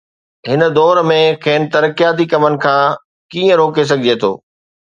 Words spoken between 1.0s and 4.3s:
۾ کين ترقياتي ڪمن کان ڪيئن روڪي سگهجي